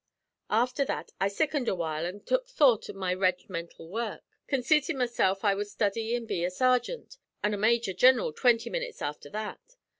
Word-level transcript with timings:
"Afther 0.49 0.83
that 0.85 1.11
I 1.21 1.27
sickened 1.27 1.67
a 1.67 1.75
while 1.75 2.07
an' 2.07 2.21
tuk 2.21 2.47
thought 2.47 2.81
to 2.85 2.93
my 2.93 3.13
reg'mental 3.13 3.87
work, 3.87 4.23
conceiting 4.47 4.97
mesilf 4.97 5.43
I 5.45 5.53
wud 5.53 5.67
study 5.67 6.15
an' 6.15 6.25
be 6.25 6.43
a 6.43 6.49
sargint, 6.49 7.17
an' 7.43 7.53
a 7.53 7.57
major 7.57 7.93
gineral 7.93 8.33
twinty 8.33 8.71
minutes 8.71 8.99
afther 9.03 9.29
that. 9.29 9.75